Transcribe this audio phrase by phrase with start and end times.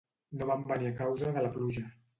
[0.39, 1.91] No vam venir a causa de la pluja.